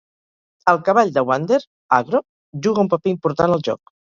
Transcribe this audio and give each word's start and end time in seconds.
El 0.73 0.79
cavall 0.87 1.11
de 1.17 1.23
Wander, 1.33 1.61
Agro, 1.99 2.25
juga 2.69 2.87
un 2.89 2.93
paper 2.95 3.17
important 3.17 3.59
al 3.59 3.67
joc. 3.71 3.97